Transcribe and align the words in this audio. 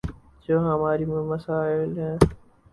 جو 0.47 0.59
ہمارے 0.59 1.05
مسائل 1.05 1.97
ہیں۔ 1.99 2.17